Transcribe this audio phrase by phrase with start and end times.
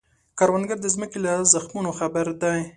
[0.37, 2.61] کروندګر د ځمکې له زخمونو خبر دی